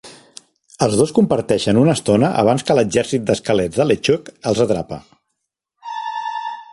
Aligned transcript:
Els 0.85 0.95
dos 1.01 1.11
comparteixen 1.17 1.79
una 1.81 1.93
estona 1.99 2.31
abans 2.45 2.65
que 2.69 2.77
l'exèrcit 2.79 3.27
d'esquelets 3.29 3.81
de 3.81 3.87
LeChuck 3.91 4.35
els 4.53 4.65
atrapa. 4.69 5.03